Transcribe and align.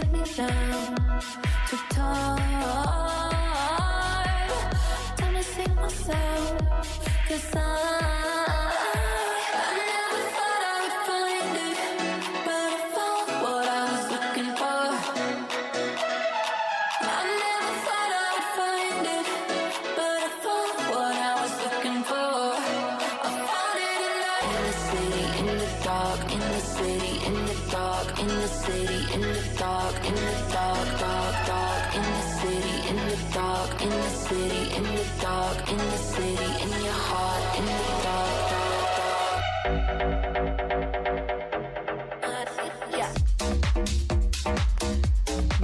take 0.00 0.10
me 0.10 0.22
down 0.36 0.96
to 1.68 1.76
time. 1.90 2.40
Time 5.16 5.34
to 5.34 5.42
sing 5.42 5.74
myself. 5.76 6.63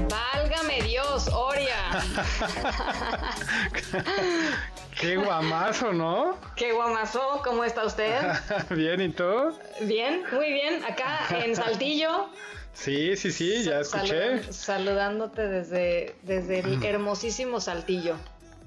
Válgame 0.08 0.82
Dios, 0.82 1.28
Oria. 1.32 1.76
Qué 5.00 5.16
guamazo, 5.16 5.92
¿no? 5.92 6.38
Qué 6.56 6.72
guamazo, 6.72 7.40
¿cómo 7.44 7.64
está 7.64 7.86
usted? 7.86 8.20
bien, 8.70 9.00
¿y 9.00 9.08
tú? 9.08 9.58
Bien, 9.80 10.24
muy 10.32 10.52
bien. 10.52 10.84
Acá 10.84 11.20
en 11.30 11.56
Saltillo. 11.56 12.28
Sí, 12.72 13.16
sí, 13.16 13.32
sí, 13.32 13.64
ya 13.64 13.80
escuché. 13.80 14.52
saludándote 14.52 15.48
desde, 15.48 16.14
desde 16.22 16.60
el 16.60 16.82
hermosísimo 16.84 17.60
Saltillo. 17.60 18.16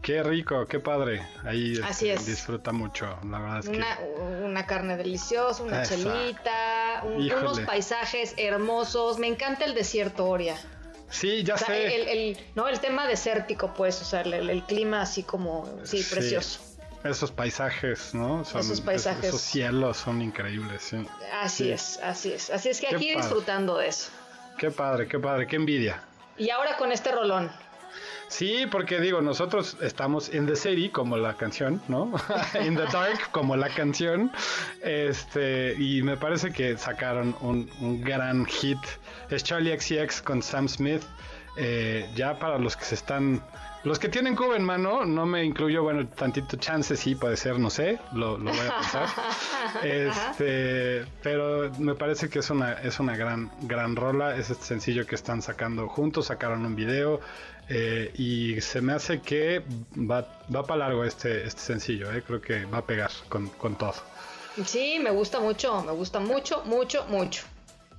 Qué 0.03 0.21
rico, 0.21 0.65
qué 0.65 0.81
padre. 0.81 1.25
Ahí 1.45 1.79
Así 1.81 2.09
este, 2.09 2.31
disfruta 2.31 2.73
mucho, 2.73 3.17
la 3.29 3.39
verdad 3.39 3.59
es 3.59 3.67
una, 3.67 3.97
que... 3.97 4.03
una 4.43 4.65
carne 4.65 4.97
deliciosa, 4.97 5.63
una 5.63 5.83
chelita, 5.83 7.03
unos 7.05 7.61
paisajes 7.61 8.33
hermosos. 8.35 9.17
Me 9.17 9.27
encanta 9.27 9.63
el 9.63 9.73
desierto, 9.73 10.25
Oria. 10.25 10.57
Sí, 11.09 11.43
ya 11.43 11.57
sé. 11.57 12.11
El, 12.11 12.37
no, 12.53 12.67
el 12.67 12.81
tema 12.81 13.07
desértico, 13.07 13.73
pues, 13.73 14.01
o 14.01 14.05
sea, 14.05 14.21
el, 14.21 14.63
clima 14.63 15.03
así 15.03 15.23
como, 15.23 15.69
sí, 15.83 16.05
precioso. 16.09 16.59
Esos 17.03 17.31
paisajes, 17.31 18.13
¿no? 18.13 18.41
esos 18.41 18.79
paisajes. 18.81 19.25
Esos 19.25 19.41
cielos 19.41 19.97
son 19.97 20.21
increíbles, 20.21 20.81
sí. 20.83 21.05
Así 21.41 21.71
es, 21.71 21.99
así 22.01 22.31
es. 22.31 22.49
Así 22.49 22.69
es 22.69 22.79
que 22.79 22.87
aquí 22.87 23.13
disfrutando 23.13 23.77
de 23.77 23.87
eso. 23.87 24.09
Qué 24.57 24.71
padre, 24.71 25.07
qué 25.07 25.19
padre, 25.19 25.47
qué 25.47 25.57
envidia. 25.57 26.01
Y 26.37 26.49
ahora 26.49 26.77
con 26.77 26.91
este 26.91 27.11
rolón. 27.11 27.51
Sí, 28.29 28.65
porque 28.71 28.99
digo, 28.99 29.21
nosotros 29.21 29.77
estamos 29.81 30.33
in 30.33 30.47
the 30.47 30.55
city 30.55 30.89
como 30.89 31.17
la 31.17 31.35
canción, 31.35 31.81
¿no? 31.87 32.11
in 32.65 32.75
the 32.75 32.85
dark 32.91 33.29
como 33.31 33.55
la 33.55 33.69
canción. 33.69 34.31
Este, 34.81 35.75
y 35.77 36.01
me 36.01 36.17
parece 36.17 36.51
que 36.51 36.77
sacaron 36.77 37.35
un, 37.41 37.69
un 37.79 38.01
gran 38.01 38.45
hit. 38.45 38.79
Es 39.29 39.43
Charlie 39.43 39.77
XCX 39.79 40.21
con 40.21 40.41
Sam 40.41 40.67
Smith. 40.67 41.03
Eh, 41.55 42.09
ya 42.15 42.39
para 42.39 42.57
los 42.57 42.75
que 42.75 42.85
se 42.85 42.95
están 42.95 43.41
los 43.83 43.99
que 43.99 44.07
tienen 44.07 44.33
cubo 44.37 44.55
en 44.55 44.63
mano, 44.63 45.03
no 45.03 45.25
me 45.25 45.43
incluyo, 45.43 45.83
bueno, 45.83 46.07
tantito 46.07 46.55
chance 46.55 46.95
sí 46.95 47.15
puede 47.15 47.35
ser, 47.35 47.59
no 47.59 47.69
sé, 47.69 47.99
lo, 48.13 48.37
voy 48.37 48.57
a 48.57 48.79
pensar. 48.79 49.09
este, 49.83 51.05
pero 51.21 51.69
me 51.79 51.93
parece 51.93 52.29
que 52.29 52.39
es 52.39 52.49
una, 52.49 52.73
es 52.73 53.01
una 53.01 53.17
gran, 53.17 53.51
gran 53.63 53.97
rola, 53.97 54.37
es 54.37 54.49
este 54.49 54.63
sencillo 54.63 55.05
que 55.05 55.15
están 55.15 55.41
sacando 55.41 55.89
juntos, 55.89 56.27
sacaron 56.27 56.65
un 56.65 56.77
video 56.77 57.19
eh, 57.67 58.13
y 58.15 58.61
se 58.61 58.79
me 58.79 58.93
hace 58.93 59.19
que 59.19 59.63
va, 59.97 60.29
va 60.53 60.63
para 60.63 60.87
largo 60.87 61.03
este, 61.03 61.45
este 61.45 61.59
sencillo, 61.59 62.09
eh, 62.13 62.23
creo 62.25 62.39
que 62.39 62.63
va 62.63 62.77
a 62.77 62.85
pegar 62.85 63.11
con, 63.27 63.49
con 63.49 63.75
todo. 63.75 63.95
Sí, 64.65 64.97
me 65.03 65.11
gusta 65.11 65.41
mucho, 65.41 65.83
me 65.83 65.91
gusta 65.91 66.21
mucho, 66.21 66.63
mucho, 66.63 67.05
mucho. 67.09 67.43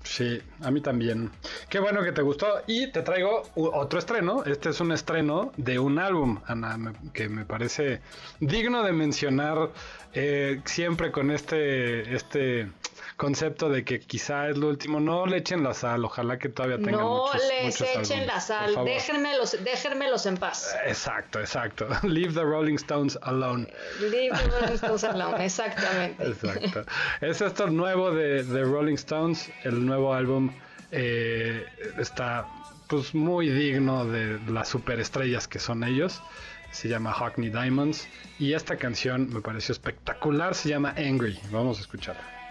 Sí, 0.04 0.41
a 0.62 0.70
mí 0.70 0.81
también. 0.81 1.31
Qué 1.69 1.81
bueno 1.81 2.03
que 2.03 2.12
te 2.12 2.22
gustó. 2.22 2.62
Y 2.66 2.92
te 2.92 3.03
traigo 3.03 3.42
otro 3.54 3.98
estreno. 3.98 4.44
Este 4.44 4.69
es 4.69 4.81
un 4.81 4.92
estreno 4.92 5.53
de 5.56 5.78
un 5.78 5.98
álbum, 5.98 6.41
Ana, 6.47 6.92
que 7.12 7.28
me 7.28 7.44
parece 7.44 8.00
digno 8.38 8.82
de 8.82 8.93
mencionar 8.93 9.70
eh, 10.12 10.60
siempre 10.64 11.10
con 11.10 11.31
este, 11.31 12.14
este 12.14 12.69
concepto 13.16 13.69
de 13.69 13.84
que 13.84 14.00
quizá 14.00 14.48
es 14.48 14.56
lo 14.56 14.69
último. 14.69 15.00
No 15.00 15.26
le 15.26 15.38
echen 15.38 15.62
la 15.62 15.75
sal, 15.75 16.04
ojalá 16.04 16.38
que 16.38 16.48
todavía 16.48 16.76
tengan 16.76 17.00
No 17.00 17.26
les 17.32 17.81
echen 17.81 18.26
la 18.26 18.41
sal, 18.41 18.75
déjenmelos, 18.84 20.26
en 20.26 20.37
paz. 20.37 20.75
Exacto, 20.87 21.41
exacto. 21.41 21.87
Leave 22.03 22.34
the 22.34 22.43
Rolling 22.43 22.76
Stones 22.76 23.19
alone. 23.22 23.66
Leave 24.00 24.37
the 24.37 24.48
Rolling 24.60 24.75
Stones 24.75 25.04
alone, 25.04 25.44
exactamente. 25.44 26.25
Exacto. 26.25 26.84
Es 27.20 27.41
esto 27.41 27.69
nuevo 27.69 28.12
de, 28.12 28.44
The 28.44 28.62
Rolling 28.62 28.94
Stones, 28.94 29.50
el 29.64 29.84
nuevo 29.84 29.94
álbum 30.15 30.50
eh, 30.91 31.65
está 31.99 32.47
pues 32.88 33.15
muy 33.15 33.49
digno 33.49 34.05
de 34.05 34.38
las 34.49 34.69
superestrellas 34.69 35.49
que 35.49 35.59
son 35.59 35.84
ellos 35.84 36.22
se 36.75 36.88
llama 36.88 37.12
Hockney 37.12 37.50
Diamonds 37.50 38.09
y 38.38 38.53
esta 38.53 38.77
canción 38.77 39.32
me 39.32 39.41
pareció 39.41 39.72
espectacular, 39.72 40.55
se 40.56 40.71
llama 40.71 40.93
Angry. 40.97 41.38
Vamos 41.53 41.78
a 41.78 41.82
escucharla. 41.82 42.44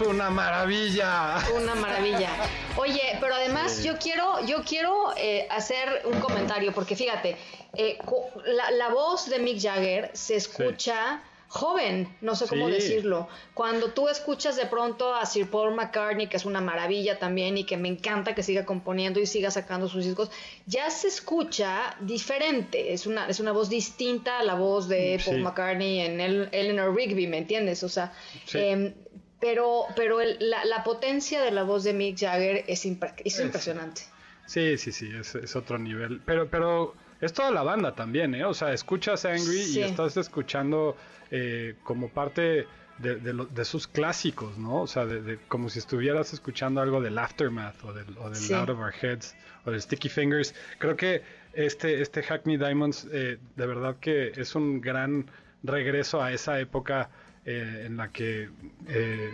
Es 0.00 0.06
una 0.06 0.30
maravilla. 0.30 1.36
Una 1.54 1.74
maravilla. 1.74 2.30
Oye, 2.78 3.18
pero 3.20 3.34
además 3.34 3.82
yo 3.82 3.98
quiero, 3.98 4.44
yo 4.46 4.62
quiero 4.64 5.12
eh, 5.16 5.46
hacer 5.50 6.02
un 6.06 6.18
comentario, 6.20 6.72
porque 6.72 6.96
fíjate, 6.96 7.36
eh, 7.74 7.98
la, 8.46 8.88
voz 8.88 9.28
de 9.28 9.38
Mick 9.38 9.60
Jagger 9.60 10.10
se 10.14 10.36
escucha. 10.36 11.22
joven, 11.48 12.16
no 12.20 12.36
sé 12.36 12.46
cómo 12.46 12.68
decirlo. 12.68 13.28
Cuando 13.54 13.90
tú 13.90 14.08
escuchas 14.08 14.56
de 14.56 14.66
pronto 14.66 15.12
a 15.12 15.26
Sir 15.26 15.50
Paul 15.50 15.74
McCartney, 15.74 16.28
que 16.28 16.36
es 16.36 16.44
una 16.44 16.60
maravilla 16.60 17.18
también 17.18 17.58
y 17.58 17.64
que 17.64 17.76
me 17.76 17.88
encanta 17.88 18.36
que 18.36 18.44
siga 18.44 18.64
componiendo 18.64 19.18
y 19.18 19.26
siga 19.26 19.50
sacando 19.50 19.88
sus 19.88 20.04
discos, 20.04 20.30
ya 20.66 20.88
se 20.90 21.08
escucha 21.08 21.96
diferente. 22.00 22.92
Es 22.92 23.04
una, 23.04 23.26
es 23.28 23.40
una 23.40 23.50
voz 23.50 23.68
distinta 23.68 24.38
a 24.38 24.44
la 24.44 24.54
voz 24.54 24.86
de 24.86 25.20
Paul 25.26 25.40
McCartney 25.40 26.00
en 26.00 26.20
el, 26.20 26.48
Eleanor 26.52 26.94
Rigby, 26.94 27.26
¿me 27.26 27.38
entiendes? 27.38 27.82
O 27.82 27.88
sea, 27.88 28.12
em, 28.54 28.94
pero, 29.40 29.86
pero 29.96 30.18
la, 30.38 30.84
potencia 30.84 31.42
de 31.42 31.50
la 31.50 31.62
voz 31.62 31.84
de 31.84 31.94
Mick 31.94 32.18
Jagger 32.18 32.64
es, 32.68 32.84
impresionante. 32.84 34.02
Sí, 34.46 34.76
sí, 34.76 34.92
sí, 34.92 35.10
es, 35.18 35.56
otro 35.56 35.78
nivel. 35.78 36.20
Pero, 36.24 36.48
pero 36.48 36.94
es 37.20 37.32
toda 37.32 37.50
la 37.50 37.62
banda 37.62 37.94
también, 37.94 38.34
¿eh? 38.34 38.44
O 38.44 38.54
sea, 38.54 38.72
escuchas 38.72 39.24
Angry 39.24 39.62
y 39.62 39.82
estás 39.82 40.16
escuchando 40.16 40.96
eh, 41.30 41.76
como 41.84 42.08
parte 42.08 42.66
de, 42.98 43.64
sus 43.64 43.86
clásicos, 43.86 44.58
¿no? 44.58 44.82
O 44.82 44.86
sea, 44.86 45.06
de, 45.06 45.38
como 45.48 45.70
si 45.70 45.78
estuvieras 45.78 46.32
escuchando 46.32 46.80
algo 46.80 47.00
del 47.00 47.18
Aftermath 47.18 47.82
o 47.84 47.92
del, 47.92 48.06
Out 48.18 48.68
of 48.68 48.78
Our 48.78 48.94
Heads 49.00 49.34
o 49.64 49.70
del 49.70 49.80
Sticky 49.80 50.08
Fingers. 50.08 50.54
Creo 50.78 50.96
que 50.96 51.22
este, 51.54 52.02
este 52.02 52.22
Hackney 52.22 52.58
Diamonds 52.58 53.08
eh, 53.10 53.38
de 53.56 53.66
verdad 53.66 53.96
que 54.00 54.32
es 54.36 54.54
un 54.54 54.80
gran 54.80 55.30
regreso 55.62 56.22
a 56.22 56.32
esa 56.32 56.60
época 56.60 57.10
eh, 57.44 57.84
en 57.86 57.96
la 57.96 58.10
que 58.10 58.48
eh, 58.88 59.30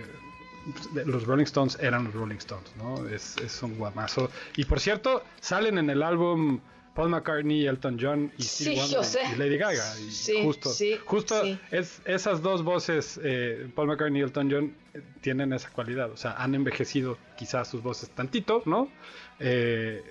los 1.07 1.25
Rolling 1.25 1.45
Stones 1.45 1.79
eran 1.81 2.05
los 2.05 2.15
Rolling 2.15 2.37
Stones, 2.37 2.73
¿no? 2.77 3.09
Es, 3.09 3.37
es 3.39 3.63
un 3.63 3.77
guamazo. 3.77 4.31
Y 4.57 4.65
por 4.65 4.81
cierto, 4.81 5.23
salen 5.41 5.79
en 5.79 5.91
el 5.91 6.03
álbum 6.03 6.61
Paul 6.97 7.11
McCartney, 7.11 7.67
Elton 7.67 7.99
John 8.01 8.33
y 8.39 8.43
Steve 8.43 8.81
y 9.35 9.37
Lady 9.37 9.59
Gaga. 9.59 9.85
Y 10.01 10.43
justo, 10.43 10.71
justo 11.05 11.43
Es, 11.71 12.01
esas 12.07 12.41
dos 12.41 12.63
voces, 12.63 13.21
eh, 13.23 13.69
Paul 13.75 13.89
McCartney 13.89 14.21
y 14.21 14.25
Elton 14.25 14.51
John, 14.51 14.75
eh, 14.95 15.03
tienen 15.21 15.53
esa 15.53 15.69
cualidad. 15.71 16.11
O 16.11 16.17
sea, 16.17 16.33
han 16.33 16.55
envejecido 16.55 17.19
quizás 17.37 17.69
sus 17.69 17.83
voces 17.83 18.09
tantito, 18.11 18.63
¿no? 18.65 18.89
Eh, 19.39 20.03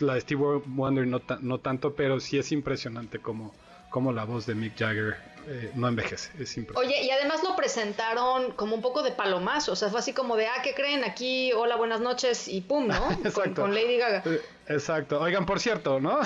la 0.00 0.14
de 0.14 0.22
Steve 0.22 0.62
Wonder 0.64 1.06
no, 1.06 1.20
no 1.42 1.58
tanto, 1.58 1.94
pero 1.94 2.18
sí 2.20 2.38
es 2.38 2.52
impresionante 2.52 3.18
como, 3.18 3.54
como 3.90 4.10
la 4.10 4.24
voz 4.24 4.46
de 4.46 4.54
Mick 4.54 4.78
Jagger 4.78 5.18
eh, 5.52 5.72
no 5.74 5.88
envejece, 5.88 6.30
es 6.38 6.56
impresionante. 6.56 6.78
Oye, 6.78 7.04
y 7.04 7.10
además 7.10 7.42
lo 7.42 7.56
presentaron 7.56 8.52
como 8.52 8.76
un 8.76 8.80
poco 8.80 9.02
de 9.02 9.10
palomazo, 9.10 9.72
o 9.72 9.76
sea, 9.76 9.88
fue 9.88 9.98
así 9.98 10.12
como 10.12 10.36
de, 10.36 10.46
ah, 10.46 10.62
¿qué 10.62 10.74
creen? 10.74 11.02
Aquí, 11.02 11.52
hola, 11.52 11.74
buenas 11.74 12.00
noches, 12.00 12.46
y 12.46 12.60
pum, 12.60 12.86
¿no? 12.86 12.94
con, 13.56 13.74
Lady 13.74 13.96
Gaga. 13.96 14.22
Eh, 14.26 14.40
exacto. 14.68 15.20
Oigan, 15.20 15.46
por 15.46 15.58
cierto, 15.58 15.98
¿no? 15.98 16.20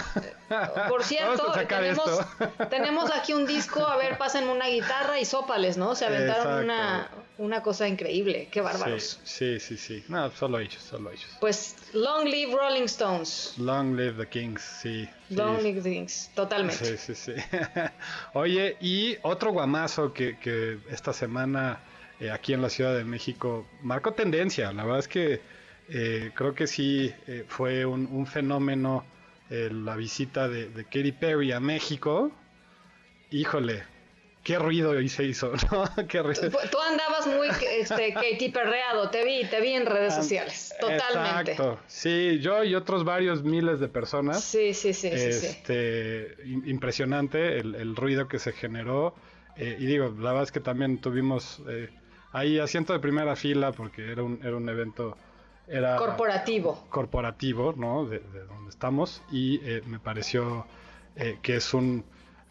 Por 0.91 1.05
cierto, 1.05 1.53
tenemos, 1.67 2.21
tenemos 2.69 3.11
aquí 3.13 3.33
un 3.33 3.47
disco, 3.47 3.81
a 3.87 3.97
ver, 3.97 4.19
pasen 4.19 4.51
una 4.51 4.67
guitarra 4.67 5.19
y 5.19 5.25
sópales, 5.25 5.79
¿no? 5.79 5.95
Se 5.95 6.05
aventaron 6.05 6.65
una, 6.65 7.09
una 7.39 7.63
cosa 7.63 7.89
increíble, 7.89 8.49
qué 8.51 8.61
bárbaros. 8.61 9.21
Sí, 9.25 9.59
sí, 9.59 9.77
sí, 9.77 10.05
No, 10.09 10.31
solo 10.31 10.59
ellos, 10.59 10.83
solo 10.83 11.11
ellos. 11.11 11.37
Pues 11.41 11.77
Long 11.93 12.27
Live 12.27 12.55
Rolling 12.55 12.85
Stones. 12.85 13.55
Long 13.59 13.97
Live 13.97 14.25
the 14.25 14.29
Kings, 14.29 14.63
sí. 14.63 15.09
Long 15.31 15.61
Live 15.63 15.83
the 15.83 15.91
Kings, 15.91 16.31
totalmente. 16.35 16.97
Sí, 16.97 17.15
sí, 17.15 17.15
sí. 17.15 17.33
Oye, 18.35 18.77
y 18.81 19.17
otro 19.23 19.53
guamazo 19.53 20.13
que, 20.13 20.39
que 20.39 20.79
esta 20.91 21.13
semana 21.13 21.81
eh, 22.21 22.31
aquí 22.31 22.53
en 22.53 22.63
la 22.63 22.71
Ciudad 22.71 22.97
de 22.97 23.05
México 23.05 23.67
marcó 23.83 24.13
tendencia. 24.13 24.73
La 24.73 24.85
verdad 24.85 25.01
es 25.01 25.09
que 25.09 25.41
eh, 25.89 26.31
creo 26.35 26.55
que 26.55 26.67
sí 26.67 27.13
eh, 27.27 27.45
fue 27.49 27.85
un, 27.85 28.27
fenómeno 28.27 29.05
la 29.51 29.95
visita 29.95 30.49
de, 30.49 30.69
de 30.69 30.85
Katy 30.85 31.13
Perry 31.13 31.53
a 31.53 31.61
México. 31.61 32.33
Híjole, 33.31 33.85
qué 34.45 34.59
ruido 34.59 35.01
y 35.01 35.09
se 35.09 35.25
hizo, 35.25 35.53
¿no? 35.73 36.07
Qué 36.07 36.23
ruido. 36.23 36.51
Tú, 36.71 36.79
andabas 36.79 37.27
muy 37.27 37.49
este, 37.73 38.13
Katy 38.15 38.51
perreado, 38.51 39.11
te 39.11 39.25
vi, 39.25 39.45
te 39.47 39.61
vi 39.61 39.73
en 39.73 39.87
redes 39.87 40.15
sociales, 40.15 40.73
totalmente. 40.79 41.53
Exacto, 41.53 41.81
sí, 41.89 42.39
yo 42.41 42.63
y 42.63 42.75
otros 42.75 43.05
varios 43.05 43.43
miles 43.43 43.81
de 43.81 43.89
personas. 43.89 44.45
Sí, 44.45 44.75
sí, 44.75 44.93
sí, 44.93 45.09
este, 45.09 46.37
Impresionante 46.45 47.59
el, 47.59 47.97
ruido 47.97 48.29
que 48.29 48.39
se 48.39 48.53
generó. 48.53 49.15
Eh, 49.57 49.77
y 49.81 49.87
digo, 49.87 50.15
la 50.19 50.31
verdad 50.31 50.43
es 50.43 50.53
que 50.53 50.61
también 50.61 50.99
tuvimos 50.99 51.63
eh, 51.69 51.89
ahí 52.33 52.59
asiento 52.59 52.93
de 52.93 52.99
primera 52.99 53.37
fila 53.37 53.73
porque 53.73 54.11
era 54.13 54.23
un, 54.23 54.41
era 54.43 54.57
un 54.57 54.69
evento... 54.69 55.17
Era 55.67 55.97
corporativo. 55.97 56.87
Corporativo, 56.91 57.73
¿no? 57.75 58.05
De, 58.05 58.19
donde 58.19 58.69
estamos. 58.69 59.23
Y 59.31 59.61
eh, 59.65 59.81
me 59.87 59.99
pareció 59.99 60.67
que 61.43 61.57
es 61.57 61.73
un... 61.73 62.05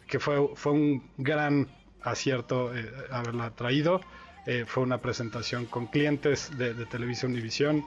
que 0.08 0.18
fue, 0.18 0.48
fue 0.54 0.72
un 0.72 1.10
gran 1.18 1.68
acierto 2.04 2.74
eh, 2.74 2.90
haberla 3.10 3.50
traído. 3.50 4.00
Eh, 4.46 4.64
fue 4.66 4.82
una 4.82 4.98
presentación 4.98 5.64
con 5.66 5.86
clientes 5.86 6.56
de, 6.58 6.74
Televisión 6.86 7.32
Univisión 7.32 7.84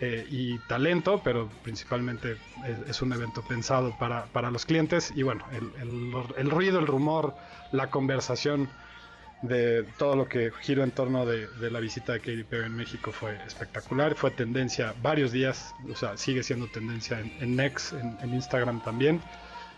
eh, 0.00 0.26
y 0.30 0.58
talento, 0.68 1.22
pero 1.24 1.48
principalmente 1.62 2.36
es, 2.86 3.00
un 3.00 3.14
evento 3.14 3.42
pensado 3.42 3.96
para, 3.98 4.26
para, 4.26 4.50
los 4.50 4.66
clientes. 4.66 5.12
Y 5.16 5.22
bueno, 5.22 5.44
el, 5.52 6.12
el, 6.36 6.50
ruido, 6.50 6.78
el 6.78 6.86
rumor, 6.86 7.34
la 7.72 7.88
conversación 7.88 8.68
de 9.40 9.84
todo 9.98 10.16
lo 10.16 10.28
que 10.28 10.50
giró 10.60 10.82
en 10.82 10.90
torno 10.90 11.24
de, 11.24 11.48
la 11.70 11.80
visita 11.80 12.12
de 12.12 12.20
Katy 12.20 12.44
Perry 12.44 12.66
en 12.66 12.76
México 12.76 13.10
fue 13.10 13.38
espectacular. 13.46 14.14
Fue 14.14 14.30
tendencia 14.30 14.94
varios 15.02 15.32
días, 15.32 15.74
o 15.90 15.96
sea, 15.96 16.18
sigue 16.18 16.42
siendo 16.42 16.66
tendencia 16.66 17.20
en, 17.20 17.32
en 17.40 17.56
Next, 17.56 17.94
en 17.94 18.34
Instagram 18.34 18.82
también. 18.84 19.22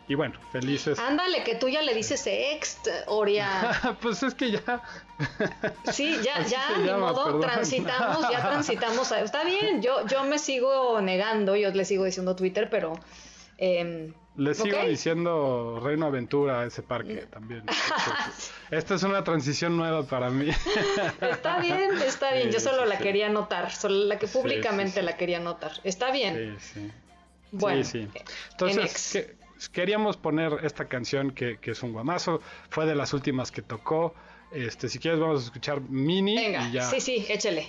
Y 0.09 0.15
bueno, 0.15 0.39
felices. 0.51 0.99
Ándale, 0.99 1.45
que 1.45 1.55
tú 1.55 1.69
ya 1.69 1.83
le 1.83 1.95
dices 1.95 2.27
ex, 2.27 2.79
Oria. 3.07 3.97
pues 4.01 4.23
es 4.23 4.35
que 4.35 4.51
ya. 4.53 4.83
sí, 5.93 6.17
ya, 6.23 6.45
ya, 6.47 6.79
ni 6.79 6.91
modo, 6.91 7.39
transitamos, 7.41 8.31
ya 8.31 8.41
transitamos. 8.41 9.13
Está 9.13 9.45
bien, 9.45 9.83
yo, 9.83 10.07
yo 10.07 10.25
me 10.25 10.39
sigo 10.39 11.01
negando, 11.03 11.57
yo 11.57 11.71
le 11.71 11.85
sigo 11.85 12.05
diciendo 12.05 12.35
Twitter, 12.35 12.69
pero. 12.71 12.99
Eh, 13.59 14.13
le 14.39 14.55
sigo 14.55 14.79
diciendo 14.85 15.81
Reino 15.83 16.07
Aventura 16.07 16.61
a 16.61 16.67
ese 16.67 16.81
parque 16.81 17.27
también. 17.29 17.65
Esta 18.71 18.95
es 18.95 19.03
una 19.03 19.25
transición 19.25 19.77
nueva 19.77 20.05
para 20.05 20.31
mí. 20.31 20.49
está 21.21 21.59
bien, 21.59 21.91
está 22.07 22.33
bien. 22.33 22.53
Yo 22.53 22.61
solo 22.61 22.85
la 22.87 22.99
quería 22.99 23.29
notar, 23.29 23.73
solo 23.73 24.05
la 24.05 24.17
que 24.17 24.29
públicamente 24.29 25.03
la 25.03 25.17
quería 25.17 25.41
notar. 25.41 25.73
Está 25.83 26.13
bien. 26.13 26.57
Sí, 26.61 26.81
sí. 26.81 26.93
Bueno, 27.51 27.83
sí, 27.83 28.09
Entonces, 28.53 29.27
queríamos 29.73 30.17
poner 30.17 30.61
esta 30.63 30.85
canción 30.85 31.33
que, 31.33 31.59
que, 31.59 31.73
es 31.73 31.83
un 31.83 31.93
guamazo, 31.93 32.41
fue 32.71 32.87
de 32.87 32.95
las 32.95 33.13
últimas 33.13 33.51
que 33.51 33.63
tocó. 33.63 34.15
Este, 34.53 34.89
si 34.89 34.99
quieres 34.99 35.19
vamos 35.19 35.43
a 35.43 35.45
escuchar 35.47 35.81
Mini 35.81 36.37
Venga, 36.37 36.69
y 36.69 36.73
ya. 36.73 36.83
Sí, 36.83 37.01
sí, 37.01 37.27
échale. 37.29 37.67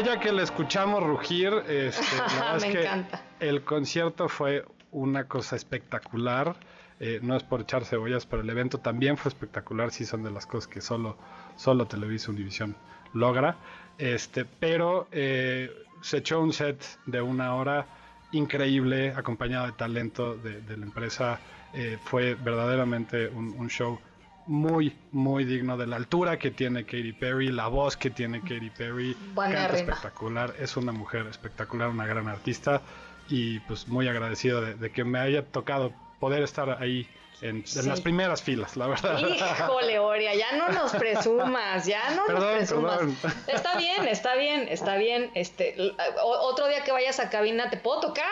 Vaya 0.00 0.18
que 0.18 0.32
le 0.32 0.42
escuchamos 0.42 1.02
rugir, 1.02 1.52
este, 1.68 2.16
Me 2.60 2.80
encanta. 2.80 3.22
el 3.38 3.62
concierto 3.64 4.28
fue 4.28 4.64
una 4.92 5.24
cosa 5.24 5.56
espectacular. 5.56 6.56
Eh, 7.00 7.18
no 7.22 7.36
es 7.36 7.42
por 7.42 7.62
echar 7.62 7.84
cebollas, 7.84 8.24
pero 8.24 8.42
el 8.42 8.48
evento 8.48 8.78
también 8.78 9.18
fue 9.18 9.28
espectacular. 9.28 9.90
Sí, 9.90 10.06
son 10.06 10.22
de 10.22 10.30
las 10.30 10.46
cosas 10.46 10.68
que 10.68 10.80
solo, 10.80 11.18
solo 11.56 11.86
Televisa 11.86 12.30
Univisión 12.30 12.76
logra. 13.12 13.56
Este, 13.98 14.46
pero 14.46 15.06
eh, 15.12 15.70
se 16.00 16.18
echó 16.18 16.40
un 16.40 16.52
set 16.54 16.82
de 17.04 17.20
una 17.20 17.54
hora 17.54 17.86
increíble, 18.32 19.12
acompañado 19.14 19.66
de 19.66 19.72
talento 19.72 20.34
de, 20.34 20.76
la 20.76 20.84
empresa. 20.84 21.40
Eh, 21.74 21.98
fue 22.02 22.34
verdaderamente 22.36 23.28
un 23.28 23.68
show 23.68 23.98
muy, 24.46 24.96
muy 25.12 25.44
digno 25.44 25.76
de 25.76 25.86
la 25.86 25.96
altura 25.96 26.38
que 26.38 26.50
tiene 26.50 26.84
Katy 26.84 27.12
Perry, 27.12 27.50
la 27.50 27.68
voz 27.68 27.96
que 27.96 28.10
tiene 28.10 28.40
Katy 28.40 28.70
Perry, 28.70 29.16
canta 29.34 29.76
espectacular, 29.76 30.54
es 30.58 30.76
una 30.76 30.92
mujer 30.92 31.26
espectacular, 31.26 31.88
una 31.88 32.06
gran 32.06 32.28
artista 32.28 32.82
y 33.28 33.60
pues 33.60 33.88
muy 33.88 34.08
agradecido 34.08 34.60
de, 34.60 34.90
que 34.90 35.04
me 35.04 35.18
haya 35.18 35.44
tocado 35.44 35.92
poder 36.18 36.42
estar 36.42 36.82
ahí 36.82 37.08
en, 37.42 37.64
las 37.86 38.00
primeras 38.00 38.42
filas, 38.42 38.76
la 38.76 38.88
verdad. 38.88 39.18
Híjole, 39.18 39.98
Oria, 39.98 40.34
ya 40.34 40.52
no 40.58 40.68
nos 40.68 40.92
presumas, 40.92 41.86
ya 41.86 42.10
no 42.10 42.28
nos 42.28 42.44
presumas. 42.44 43.00
Está 43.46 43.78
bien, 43.78 44.06
está 44.06 44.34
bien, 44.34 44.66
está 44.68 44.96
bien. 44.96 45.30
Este, 45.34 45.74
otro 46.22 46.68
día 46.68 46.84
que 46.84 46.92
vayas 46.92 47.18
a 47.18 47.30
cabina, 47.30 47.70
¿te 47.70 47.78
puedo 47.78 48.00
tocar? 48.00 48.26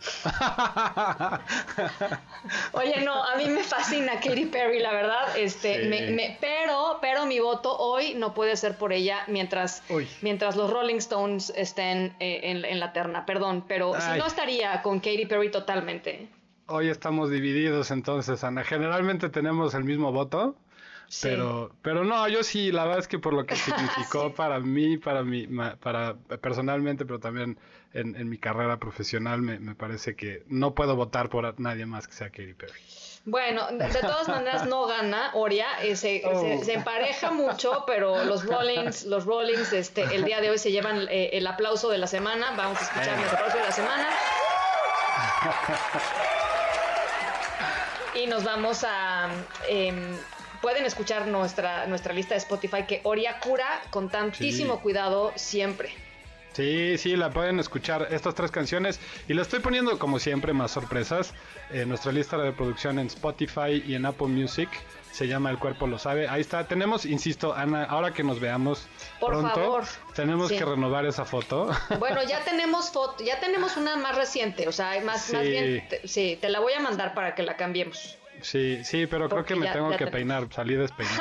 Oye, 2.72 3.02
no, 3.04 3.24
a 3.24 3.36
mí 3.36 3.46
me 3.46 3.62
fascina 3.62 4.20
Katy 4.20 4.46
Perry, 4.46 4.80
la 4.80 4.92
verdad. 4.92 5.36
Este, 5.36 5.88
me, 5.88 6.36
pero, 6.40 6.98
pero 7.00 7.26
mi 7.26 7.40
voto 7.40 7.76
hoy 7.76 8.14
no 8.14 8.34
puede 8.34 8.56
ser 8.56 8.76
por 8.76 8.92
ella 8.92 9.24
mientras, 9.28 9.82
mientras 10.22 10.56
los 10.56 10.70
Rolling 10.70 10.96
Stones 10.96 11.52
estén 11.56 12.14
eh, 12.20 12.40
en, 12.42 12.80
la 12.80 12.92
terna. 12.92 13.26
Perdón, 13.26 13.64
pero 13.66 13.94
si 14.00 14.18
no 14.18 14.26
estaría 14.26 14.82
con 14.82 15.00
Katy 15.00 15.26
Perry 15.26 15.50
totalmente. 15.50 16.28
hoy 16.66 16.88
estamos 16.88 17.30
divididos 17.30 17.90
entonces, 17.90 18.44
Ana. 18.44 18.64
Generalmente 18.64 19.28
tenemos 19.28 19.74
el 19.74 19.84
mismo 19.84 20.12
voto. 20.12 20.56
Pero, 21.22 21.72
pero 21.82 22.04
no, 22.04 22.28
yo 22.28 22.42
sí, 22.42 22.72
la 22.72 22.84
verdad 22.84 23.00
es 23.00 23.08
que 23.08 23.18
por 23.18 23.32
lo 23.32 23.46
que 23.46 23.56
significó 23.56 24.34
para 24.34 24.60
mí, 24.60 24.98
para 24.98 25.22
mí, 25.22 25.46
para 25.80 26.16
personalmente, 26.40 27.04
pero 27.04 27.20
también 27.20 27.58
en, 27.92 28.28
mi 28.28 28.38
carrera 28.38 28.78
profesional, 28.78 29.40
me, 29.40 29.74
parece 29.74 30.16
que 30.16 30.42
no 30.48 30.74
puedo 30.74 30.96
votar 30.96 31.28
por 31.28 31.58
nadie 31.60 31.86
más 31.86 32.06
que 32.06 32.14
sea 32.14 32.30
Katy 32.30 32.54
Perry. 32.54 32.80
Bueno, 33.24 33.66
de, 33.72 33.88
todas 33.88 34.28
maneras 34.28 34.66
no 34.66 34.86
gana 34.86 35.30
Oria, 35.34 35.66
eh, 35.82 35.96
se, 35.96 36.22
oh. 36.24 36.62
se, 36.62 36.74
empareja 36.74 37.32
mucho, 37.32 37.82
pero 37.84 38.24
los 38.24 38.44
Rollings, 38.44 39.06
los 39.06 39.24
Rollings, 39.24 39.72
este, 39.72 40.02
el 40.14 40.24
día 40.24 40.40
de 40.40 40.50
hoy 40.50 40.58
se 40.58 40.70
llevan 40.70 41.08
eh, 41.10 41.30
el 41.32 41.46
aplauso 41.46 41.90
de 41.90 41.98
la 41.98 42.06
semana. 42.06 42.52
Vamos 42.56 42.78
a 42.78 42.84
escuchar 42.84 43.18
el 43.18 43.28
aplauso 43.28 43.56
de 43.56 43.64
la 43.64 43.72
semana. 43.72 44.08
Y 48.16 48.26
nos 48.26 48.44
vamos 48.44 48.82
a 48.82 49.28
em, 49.68 50.16
pueden 50.60 50.84
escuchar 50.84 51.26
nuestra, 51.28 51.86
nuestra 51.86 52.12
lista 52.12 52.34
de 52.34 52.38
Spotify 52.38 52.84
que 52.86 53.00
Oria 53.04 53.38
cura 53.40 53.82
con 53.90 54.08
tantísimo 54.08 54.80
cuidado 54.80 55.32
siempre. 55.36 55.90
Sí, 56.52 56.96
sí, 56.96 57.16
la 57.16 57.28
pueden 57.30 57.60
escuchar 57.60 58.08
estas 58.10 58.34
tres 58.34 58.50
canciones 58.50 58.98
y 59.28 59.34
la 59.34 59.42
estoy 59.42 59.60
poniendo 59.60 59.98
como 59.98 60.18
siempre 60.18 60.54
más 60.54 60.70
sorpresas. 60.70 61.34
en 61.70 61.88
nuestra 61.88 62.12
lista 62.12 62.38
de 62.38 62.52
producción 62.52 62.98
en 62.98 63.08
Spotify 63.08 63.82
y 63.86 63.94
en 63.94 64.06
Apple 64.06 64.28
Music 64.28 64.70
se 65.12 65.26
llama 65.26 65.50
El 65.50 65.58
cuerpo 65.58 65.86
lo 65.86 65.98
sabe. 65.98 66.28
Ahí 66.28 66.40
está. 66.42 66.66
Tenemos, 66.66 67.04
insisto, 67.04 67.54
Ana, 67.54 67.84
ahora 67.84 68.12
que 68.12 68.22
nos 68.22 68.38
veamos 68.40 68.86
Por 69.18 69.30
pronto, 69.30 69.54
favor. 69.54 69.84
tenemos 70.14 70.50
que 70.50 70.64
renovar 70.64 71.04
esa 71.06 71.24
foto. 71.24 71.70
Bueno, 71.98 72.22
ya 72.22 72.44
tenemos 72.44 72.90
foto, 72.90 73.24
ya 73.24 73.40
tenemos 73.40 73.76
una 73.76 73.96
más 73.96 74.16
reciente, 74.16 74.68
o 74.68 74.72
sea, 74.72 75.00
más, 75.02 75.32
más 75.32 75.42
bien, 75.42 75.86
sí, 76.04 76.38
te 76.40 76.48
la 76.48 76.60
voy 76.60 76.72
a 76.74 76.80
mandar 76.80 77.14
para 77.14 77.34
que 77.34 77.42
la 77.42 77.56
cambiemos. 77.56 78.16
Sí, 78.46 78.84
sí, 78.84 79.08
pero 79.08 79.28
creo 79.28 79.44
que 79.44 79.56
me 79.56 79.66
tengo 79.72 79.90
que 79.96 80.06
peinar, 80.06 80.46
salí 80.52 80.76
despeinado. 80.76 81.20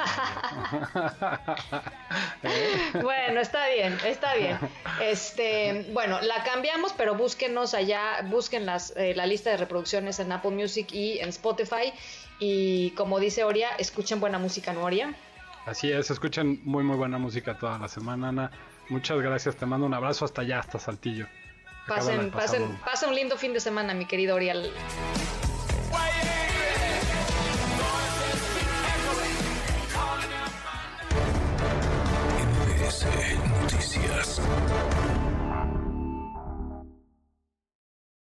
bueno, 3.02 3.40
está 3.40 3.68
bien, 3.68 3.98
está 4.06 4.36
bien. 4.36 4.60
Este, 5.02 5.88
bueno, 5.92 6.22
la 6.22 6.44
cambiamos, 6.44 6.94
pero 6.94 7.16
búsquenos 7.16 7.74
allá, 7.74 8.22
busquen 8.26 8.68
las, 8.68 8.96
eh, 8.96 9.16
la 9.16 9.26
lista 9.26 9.50
de 9.50 9.58
reproducciones 9.58 10.20
en 10.20 10.32
Apple 10.32 10.52
Music 10.52 10.92
y 10.92 11.18
en 11.18 11.30
Spotify. 11.30 11.92
Y 12.38 12.92
como 12.92 13.20
dice 13.20 13.44
Oria, 13.44 13.70
escuchen 13.80 14.20
buena 14.20 14.38
música, 14.38 14.72
¿no, 14.74 14.84
Oria? 14.84 15.16
Así 15.66 15.92
es, 15.92 16.12
escuchen 16.12 16.62
muy, 16.64 16.84
muy 16.84 16.96
buena 16.96 17.18
música 17.18 17.58
toda 17.58 17.80
la 17.80 17.88
semana, 17.88 18.30
Ana. 18.30 18.52
Muchas 18.90 19.20
gracias, 19.20 19.56
te 19.56 19.66
mando 19.66 19.88
un 19.88 19.96
abrazo 19.96 20.26
hasta 20.26 20.42
allá, 20.42 20.60
hasta 20.60 20.78
Saltillo. 20.78 21.26
Pasen, 21.88 22.30
pasen, 22.30 22.78
pasen 22.86 23.10
un 23.10 23.16
lindo 23.16 23.36
fin 23.36 23.52
de 23.52 23.60
semana, 23.60 23.96
mi 23.96 24.06
querido 24.06 24.36
Orial. 24.36 24.72
us. 34.10 35.15